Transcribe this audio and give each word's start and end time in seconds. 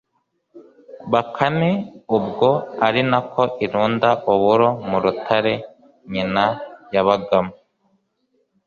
bakame 1.11 1.71
ubwo 2.17 2.49
ari 2.87 3.01
nako 3.09 3.43
irunda 3.65 4.09
uburo 4.33 4.67
mu 4.89 4.97
rutare 5.03 5.53
nyina 6.11 6.45
yabagamo 6.93 7.53